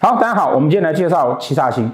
[0.00, 1.90] 好，大家好，我们今天来介绍七煞星。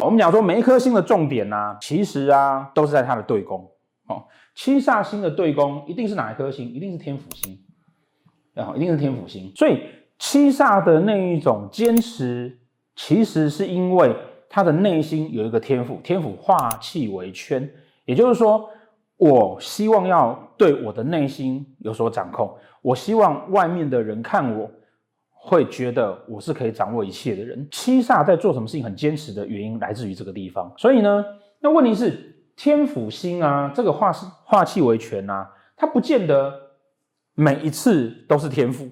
[0.00, 3.70] 我们讲说每一颗星的重点啊，其实啊都是在它的对宫
[4.06, 4.24] 哦。
[4.54, 6.66] 七煞星的对宫一定是哪一颗星？
[6.72, 7.58] 一定是天府星，
[8.54, 9.52] 啊，一定是天府星。
[9.54, 9.82] 所以
[10.18, 12.58] 七煞的那一种坚持，
[12.96, 14.16] 其实是因为
[14.48, 17.70] 他的内心有一个天府，天府化气为圈，
[18.06, 18.70] 也就是说。
[19.18, 24.70] 我希望要对我的内心有所掌控，我希望外面的人看我
[25.28, 27.66] 会觉得我是可以掌握一切的人。
[27.68, 30.72] 七煞在做什么事情很坚持的原因来自于这个地方。
[30.76, 31.24] 所以呢，
[31.58, 34.12] 那问题是天府星啊，这个化
[34.44, 36.54] 化气为权啊，它不见得
[37.34, 38.88] 每一次都是天府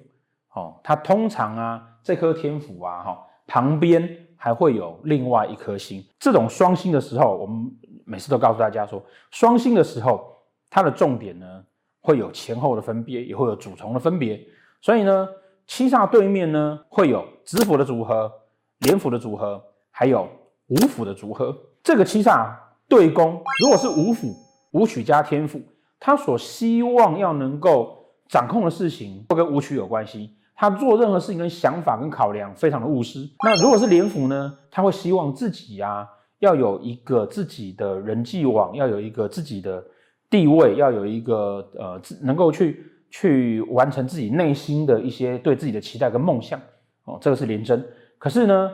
[0.53, 0.77] 哦。
[0.83, 6.03] 它通常啊，这颗天府啊，哈，旁边还会有另外一颗星。
[6.19, 7.71] 这种双星的时候，我们。
[8.07, 10.33] 每次都告诉大家说，双星的时候，
[10.69, 11.63] 它的重点呢
[11.99, 14.41] 会有前后的分别，也会有主从的分别。
[14.79, 15.27] 所以呢，
[15.65, 18.31] 七煞对面呢会有子府的组合、
[18.79, 20.25] 廉府的组合，还有
[20.67, 21.53] 武府的组合。
[21.83, 22.55] 这个七煞
[22.87, 24.33] 对宫，如果是武府、
[24.71, 25.61] 武曲加天府，
[25.99, 30.33] 他所希望要能够掌控的事情，都跟武曲有关系。
[30.55, 33.29] 他做任何事情跟想法跟考量非常的务实。
[33.43, 36.09] 那如果是廉府呢，他会希望自己呀、啊。
[36.39, 39.83] 要有一个自己的人际网，要有一个自己的
[40.29, 46.59] 地位，要有一个呃，能够去去完成自己内心的一些对自己的期待跟梦想
[47.05, 47.17] 哦。
[47.19, 47.83] 这个是廉贞。
[48.19, 48.71] 可是呢，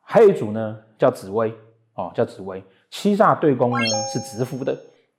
[0.00, 1.54] 还有一组呢，叫紫薇
[1.94, 2.62] 哦，叫紫薇。
[2.90, 3.78] 七煞对宫呢
[4.12, 4.72] 是直夫的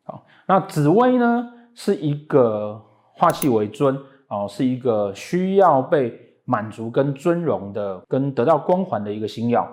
[0.06, 0.22] 哦。
[0.46, 2.80] 那紫薇呢是一个
[3.14, 9.68] 化气为尊哦，是一个需要被满足跟尊荣的，跟得到光环的一个星曜。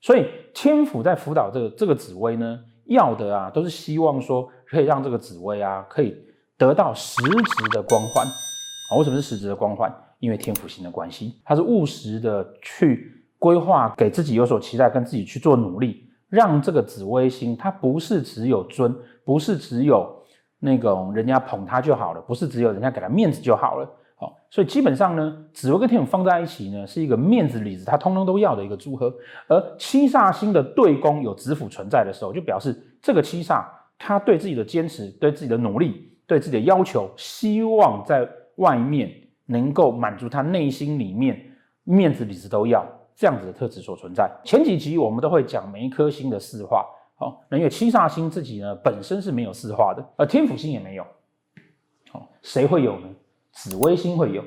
[0.00, 6.16] 所以天府在辅导这个这个紫微呢，要的啊，都是希望说可以让这个紫微啊，可以
[6.56, 8.24] 得到实质的光环。
[8.26, 9.92] 啊，为什么是实质的光环？
[10.18, 20.10] 因为天府星的关系，它是务实的去规划，给自己有所期待，跟自己去做努力，让这个紫微星它不是只有尊，不是只有
[20.58, 23.88] 那种人家捧他就好了，不是只有人家给他面子就好了。
[24.18, 29.14] 好，所以基本上呢，紫薇跟天府放在一起呢，是一个面子里子，它通通都要的一个组合。
[29.46, 33.62] 而七煞星的对宫有子府存在的时候，就表示这个七煞
[33.98, 39.12] 他对自己的坚持、对自己的努力、对自己的要求，希望在外面
[39.44, 41.38] 能够满足他内心里面
[41.84, 42.82] 面子里子都要
[43.14, 44.30] 这样子的特质所存在。
[44.44, 51.06] 前几集我们都会讲每一颗星的四化，好，那因为七煞星自己呢本身是没有四化的，而天府星也没有，
[52.10, 53.08] 好，谁会有呢？
[53.56, 54.44] 紫微星会有，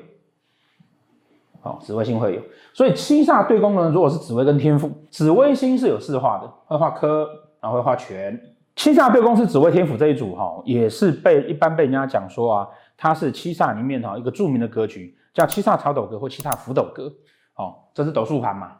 [1.60, 2.40] 好，紫微星会有，
[2.72, 7.28] 所以七煞对宫呢，如果是紫微跟天府，紫微星是有四化的，会化科，
[7.60, 8.40] 然后会化权。
[8.76, 17.12] 七煞对宫是紫微天府这一组哈，也是被一般被人家讲说啊，它是七煞里面哈一个著名的格局，叫七煞曹斗格或七煞福斗格。
[17.56, 18.76] 哦，这是斗数盘嘛，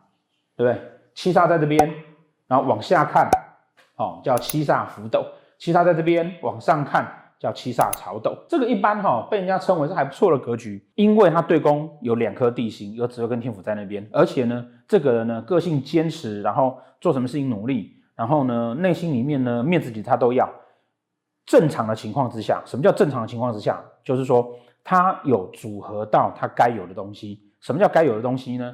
[0.56, 0.80] 对不对？
[1.12, 1.92] 七煞在这边，
[2.46, 3.28] 然后往下看，
[3.96, 5.20] 哦，叫七煞福斗；
[5.58, 7.19] 七煞在这边，往上看。
[7.40, 20.48] 叫七煞曹斗，这个一般哈被人家称为是还不错的格局，因为它对宫有两颗地星，有紫微跟天府在那边，而且呢，这个人呢个性坚持，然后做什么事情努力，然后呢内心里面呢面子里他都要。
[21.46, 23.82] 正常的情况之下，什么叫正常的情况之下？
[24.04, 27.40] 就是说他有组合到他该有的东西。
[27.60, 28.72] 什么叫该有的东西呢？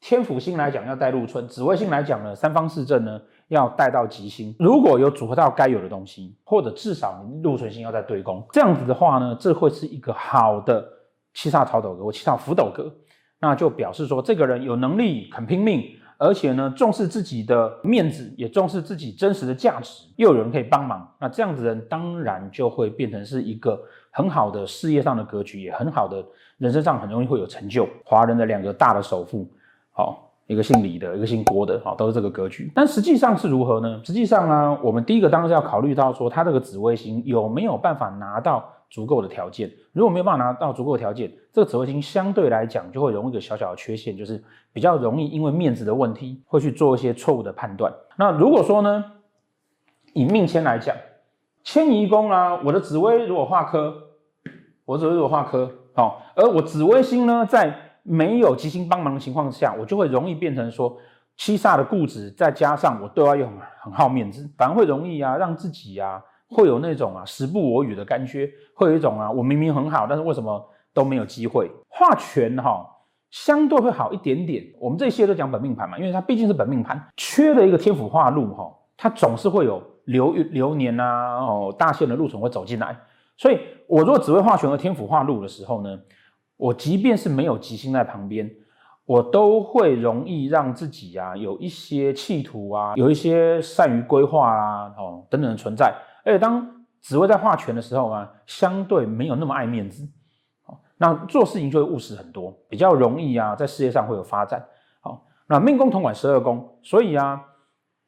[0.00, 3.20] 天府星来讲要带禄春，紫微星来讲呢三方四正呢。
[3.52, 10.82] 要带到吉星，如果有组合到该有的东西，或者至少你禄存星要在对宫，这样子的话呢，这会是一个好的
[11.34, 12.90] 七煞曹斗格七煞福斗格，
[13.38, 15.84] 那就表示说这个人有能力，肯拼命，
[16.16, 23.78] 而且呢重视自己的面子，也重视自己真实的价值，又有人可以帮忙，那这样子的人当然就会变成是一个
[24.10, 26.24] 很好的事业上的格局，也很好的
[26.56, 27.86] 人生上很容易会有成就。
[28.02, 29.46] 华人的两个大的首富，
[29.90, 30.30] 好。
[30.48, 32.70] 一个姓李的，一个姓郭的，好，都是这个格局。
[32.74, 34.00] 但实际上是如何呢？
[34.04, 39.70] 实际上呢，我们第一个当然是要考虑到说，他这个紫微星有没有办法拿到足够的条件。
[39.92, 44.42] 如果没有办法拿到足够的条件，这个紫微星相对来讲就会容易一个小小的缺陷，就是
[44.72, 47.92] 比较容易因为面子的问题，会去做一些错误的判断。
[48.16, 49.04] 那如果说呢，
[50.12, 50.94] 以命迁来讲，
[51.62, 53.94] 迁移宫啊，我的紫微如果化科，
[54.84, 57.91] 我紫微如果化科，好，而我紫微星呢在。
[58.02, 60.96] 没有吉星帮忙的情况下，我就会容易变成说
[61.36, 63.46] 七煞的固执，再加上我对外又
[63.80, 70.62] 很好面子，反而会容易啊，让自己啊会有那种啊时不我与的感觉，会有一种啊我明明很好，但是为什么
[70.92, 71.70] 都没有机会？
[71.88, 72.86] 化权哈
[73.30, 74.64] 相对会好一点点。
[74.78, 82.94] 我们这些都讲本命盘嘛，因为它毕竟是本命盘，缺了一个天府化禄哈，它总是会有流流年啊哦大限的禄存会走进来，
[83.38, 85.98] 所以我如果紫微化权和天府化禄的时候呢，
[86.62, 88.48] 我即便是没有吉星在旁边，
[89.04, 95.92] 我都会容易让自己啊有一些企图啊，有一些善于规划啊，哦等等的存在。
[96.24, 100.08] 而且当紫薇在化权的时候啊，相对没有那么爱面子，
[100.98, 104.64] 那做事情就会务实很多，比较容易啊在事业上会有发展。
[105.00, 107.42] 好，那命宫同管十二宫，所以啊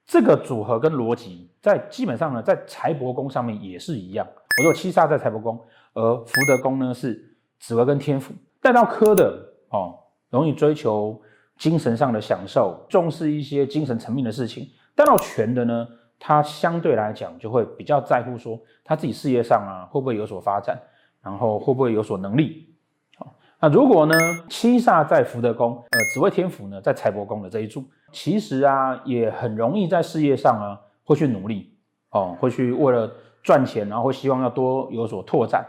[0.07, 4.25] 这个组合跟逻辑在基本上呢，在财帛宫上面也是一样。
[4.61, 5.61] 我说七煞在财帛宫，
[5.95, 8.33] 而福德宫呢是紫薇跟天府。
[8.65, 9.39] 带到科的
[9.69, 9.95] 哦，
[10.31, 11.21] 容易追求
[11.59, 14.67] 精神上的享受，重视一些精神层面的事情。
[14.95, 15.87] 带到权的呢，
[16.19, 20.81] 他相对来讲就会比较在乎说他自己事业上啊会不会有所发展，
[21.23, 22.75] 然后会不会有所能力。
[23.19, 24.15] 好，那如果呢
[24.49, 31.77] 七煞在福德宫，呃，紫微天府呢在财帛宫的这一组，其实啊也很容易在事业上啊会去努力
[32.13, 33.13] 哦，会去为了。
[33.45, 35.63] 赚钱，然后会希望要多有所拓展，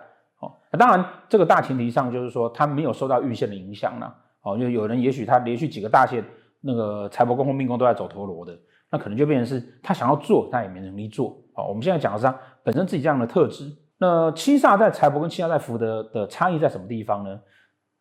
[0.75, 6.23] 当然这个大前提上就是说他没有受到运线的影响了，哦，就有人也许他连续几个大限，
[6.61, 8.57] 那个财帛宫或命宫都在走陀螺的，
[8.91, 13.71] 那可能就变成是他想要做，他也没能力做，哦，我们现在讲的是他本身自己这样的特质。
[13.97, 17.39] 那七煞在财帛跟七煞在福德的差异在什么地方呢？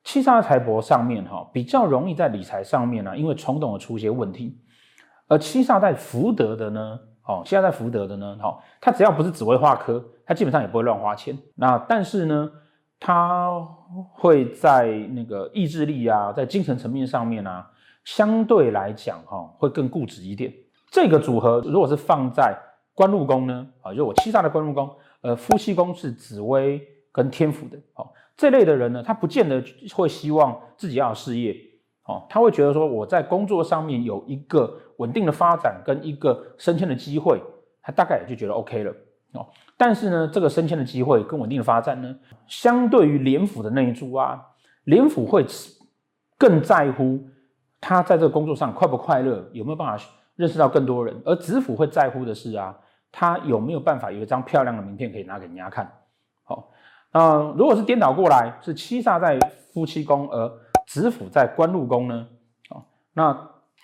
[0.03, 4.59] 七煞在财帛上面哈，比较容易在理财上面呢，因为冲动而出一些问题，
[5.29, 6.99] 而七煞在福德的呢？
[7.27, 11.35] 哦，七煞在福德的呢，好，他只要不是紫微化科，他基本上也不会乱花钱。
[11.55, 12.51] 那但是呢，
[13.07, 13.61] 他
[14.15, 17.71] 会在那个意志力啊，在精神层面上面啊，
[18.03, 20.51] 相对来讲哈，会更固执一点。
[20.91, 22.57] 这个组合如果是放在
[22.95, 24.91] 官禄宫呢，啊，就我七煞的官禄宫，
[25.21, 26.81] 呃，夫妻宫是紫薇
[27.13, 28.09] 跟天府的，哦，
[28.39, 29.63] 这类的人呢，他不见得
[29.95, 31.55] 会希望自己要有事业。
[32.05, 37.39] 哦，他会觉得说我在工作上面有一个稳定的发展跟一个升迁的机会，
[37.83, 38.91] 他大概也就觉得 OK 了
[39.35, 39.47] 哦。
[39.77, 42.17] 但是呢，这个升迁的机会跟稳定的发展呢，
[42.47, 44.41] 相对于廉府的那一组啊，
[44.85, 45.45] 廉府会
[46.39, 47.21] 更在乎
[47.81, 50.05] 他在这个工作上快不快乐，有没有办法
[50.37, 52.75] 认识到更多人，而紫府会在乎的是啊，
[53.13, 55.91] 他有没有办法有一张漂亮的名片可以拿给人家看。
[56.43, 56.71] 好，
[57.13, 59.39] 那如果是颠倒过来，是七煞在
[59.73, 60.51] 夫妻宫而。
[60.87, 62.29] 紫府在官禄宫呢，
[63.15, 63.35] 那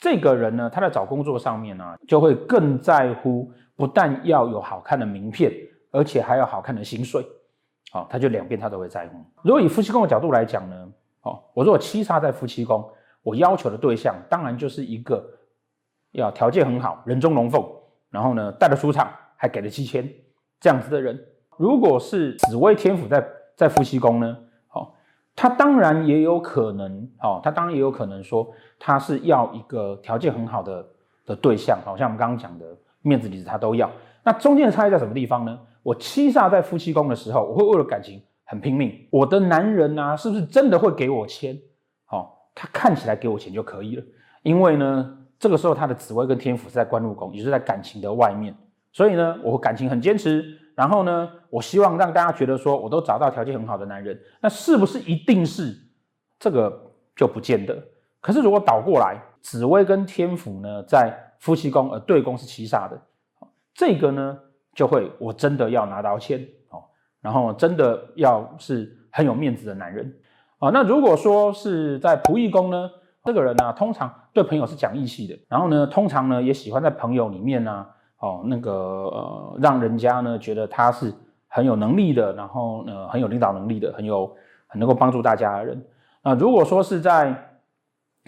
[0.01, 5.53] 这个人呢，他在找工作上面呢，就会更在乎，不但要有好看的名片，
[5.91, 7.23] 而且还有好看的薪水，
[7.93, 9.19] 好，他就两边他都会在乎。
[9.43, 10.89] 如果以夫妻宫的角度来讲呢，
[11.23, 12.83] 哦，我如果七杀在夫妻宫，
[13.23, 15.23] 我要求的对象当然就是一个
[16.13, 17.63] 要条件很好，人中龙凤，
[18.09, 20.11] 然后呢带得出场，还给了七千
[20.59, 21.19] 这样子的人。
[21.59, 23.23] 如果是紫微天府在
[23.55, 24.39] 在夫妻宫呢？
[25.41, 28.47] 他当然也有可能，哦，他当然也有可能说
[28.79, 30.87] 他是要一个条件很好的
[31.25, 32.67] 的对象，好像我们刚刚讲的
[33.01, 33.91] 面子里子他都要。
[34.23, 35.59] 那中间的差异在什么地方呢？
[35.83, 38.95] 我七煞在夫妻宫的时候，我会为了感情很拼命。
[39.09, 41.59] 我的男人啊，是不是真的会给我钱？
[42.11, 44.03] 哦，他看起来给我钱就可以了，
[44.43, 48.55] 因为呢，这个时候他的紫微跟天府是在官禄宫，也是在感情的外面，
[48.93, 50.45] 所以呢，我感情很坚持。
[50.81, 55.77] 然后呢，我希望让大家觉得说，我都找到条件很好的男人，那是不是一定是
[56.39, 56.73] 这个
[57.15, 57.77] 就不见得？
[58.19, 62.99] 可是如果倒过来，紫薇跟天府呢，在夫妻宫，而对宫是七煞的，
[63.75, 64.39] 这个呢
[64.75, 66.83] 就会我真的要拿到钱哦，
[67.21, 70.11] 然后真的要是很有面子的男人
[70.61, 70.71] 啊。
[70.71, 72.91] 那如果说是在仆役宫呢，
[73.23, 77.87] 这个人呢，通常对朋友是讲义气的，然后呢，通常呢也喜欢在朋友里面呢。
[78.21, 81.13] 哦，那个呃，让人家呢觉得他是
[81.49, 84.27] 很有能力的，然后呢很有领导能力的，很有
[84.67, 85.87] 很能够帮助大家的人。
[86.23, 87.35] 那如果说是在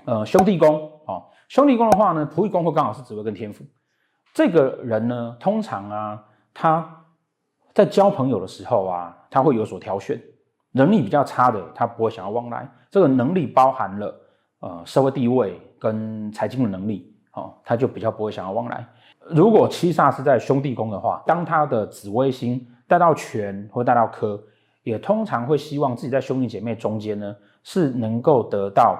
[0.06, 3.64] 呃兄弟宫哦，兄弟宫的话呢，仆役宫会刚好是紫微跟天府。
[4.32, 7.04] 这个人呢，通常啊，他
[7.74, 10.18] 在交朋友的时候啊，他会有所挑选，
[10.70, 12.66] 能力比较差的，他不会想要往来。
[12.90, 14.20] 这个能力包含了
[14.60, 18.86] 呃社会地位跟财经的能力，哦，他就比较不会想要往来。
[19.34, 24.42] 如果七煞是在兄弟宫的话，当他的紫微星带到权或带到科，
[24.82, 28.98] 也通常会希望自己在兄弟姐妹中间呢，是能够得到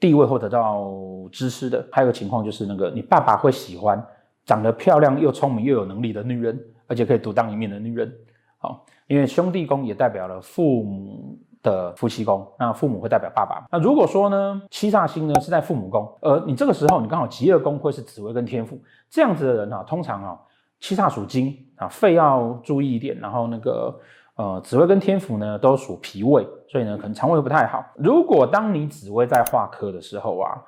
[0.00, 0.92] 地位或得到
[1.30, 1.86] 知识的。
[1.90, 4.04] 还有情况就是那个你爸爸会喜欢
[4.44, 8.12] 长得漂亮又聪明又有能力的女人，而且可以独当一面的女人。
[8.58, 11.23] 好，因为兄弟宫也代表了父母。
[11.64, 13.66] 的夫妻宫，那父母会代表爸爸。
[13.72, 18.78] 那如果说呢，七煞星呢是在父母宫，而你这个时候你刚好极恶宫会是紫薇跟天府，
[19.10, 20.38] 这样子的人啊，通常啊，
[20.78, 23.18] 七煞属金啊，肺要注意一点。
[23.18, 23.98] 然后那个
[24.36, 27.84] 呃，紫薇跟天府呢都属脾胃，所以呢可能肠胃不太好。
[27.96, 30.60] 如果当你紫薇在化科的时候啊，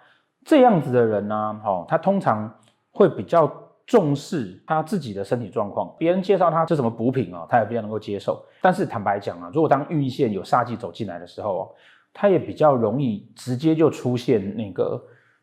[0.45, 2.51] 这样子的人呢，哦，他通常
[2.93, 3.47] 会比较
[3.87, 8.45] 重视他自己的身体状况，别人介绍他这什么补品啊，他也比较能够接受。
[8.61, 11.69] 但是坦白讲啊，如果当运线有煞气走进来的时候啊，
[12.13, 15.01] 他也比较容易直接就出现那个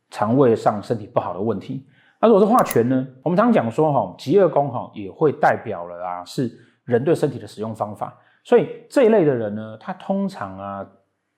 [0.09, 1.88] 肠胃上身体不好的问题。
[2.19, 3.07] 那如果是化权呢？
[3.21, 6.51] 我们常常讲说哈，疾厄宫哈也会代表了啊，是
[6.83, 8.17] 人对身体的使用方法。
[8.43, 10.85] 所以这一类的人呢，他通常啊，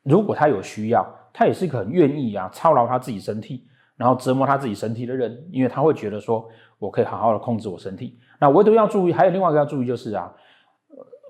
[0.03, 6.47] 如果他有需要，他也是很愿意啊操劳他自己身体，然后折磨他自己身体的人，因为他会觉得说，
[6.79, 8.19] 我可以好好的控制我身体。
[8.39, 10.31] 那唯独要注意，还有另外一个要注意就是啊，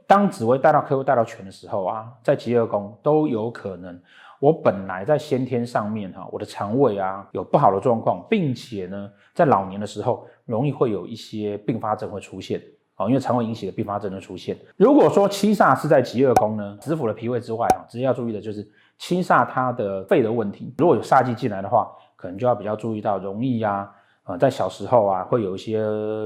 [0.08, 4.00] 当紫薇带到科带到权的时候啊，在疾厄宫都有可能。
[4.42, 12.62] 我本来在先天上面哈，我的肠胃啊有不好的状况，并且呢，在老年的时候容易会有一些并发症会出现
[12.96, 14.56] 啊，因为肠胃引起的并发症会出现。
[14.76, 18.68] 如果说七煞是在疾厄宫呢，子府的脾胃之外啊，直接要注意的就是
[19.00, 20.74] 七煞它的肺的问题。
[20.78, 23.92] 如果有煞气进来的话，可能就要比较注意到容易呀。
[24.28, 25.86] 呃，在小时候啊，会有一些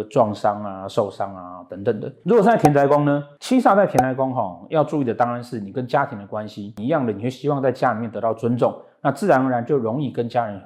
[0.09, 2.09] 撞伤啊、受伤啊等等的。
[2.23, 10.61] 如果在田宅宫呢，七煞在田宅宫哈，要注意的当然是你跟家庭的关系一样的，你会希望在家里面得到尊重，那自然而然就容易跟家人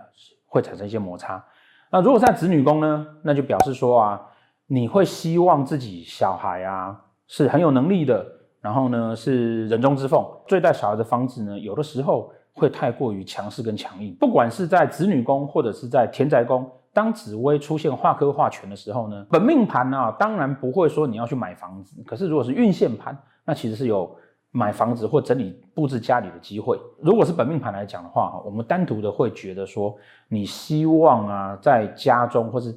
[0.46, 1.44] 会产生一些摩擦。
[1.90, 4.22] 那如果在子女宫呢，那就表示说啊，
[4.68, 8.24] 你会希望自己小孩啊是很有能力的，
[8.62, 10.24] 然后呢是人中之凤。
[10.48, 14.16] 对待小孩的方式呢，有的时候会太过于强势跟强硬。
[14.20, 16.70] 不管是在子女宫或者是在田宅宫。
[16.96, 22.04] 当紫薇出现化科化权的时候呢，本命盘呢、啊，当然不会说你要去买房子。
[22.06, 24.16] 可是如果是运线盘，那其实是有
[24.52, 26.80] 买房子或整理布置家里的机会。
[27.00, 29.98] 如果是本命盘来讲的话，我们单独的会觉得说，
[30.30, 32.72] 你希望啊，在家中或是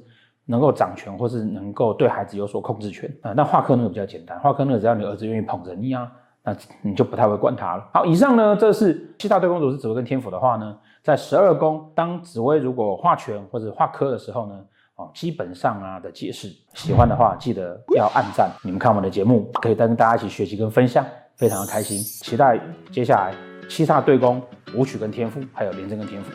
[0.45, 3.33] 能够掌权，或是能够对孩子有所控制权啊。
[3.33, 6.11] 那化科那个比较简单，化科那个只要你儿子愿意捧着你啊。
[6.47, 7.85] 那你就不太会管它了。
[7.93, 14.55] 好，以上呢，这是七煞对宫，如果是紫薇跟天府的话呢，在十二宫，当紫薇如果化权或者化科的时候呢，
[14.95, 18.49] 哦，基本上啊的解释，喜欢的话记得要按赞。
[18.63, 21.97] 你们看我们的节目，可以跟大家一起学习跟分享，非常的开心。
[21.97, 22.57] 期待
[22.91, 23.35] 接下来
[23.67, 24.41] 七煞对宫
[24.73, 26.31] 武曲跟天府，还有廉贞跟天府。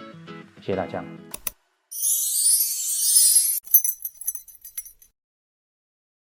[0.60, 1.02] 谢谢大家。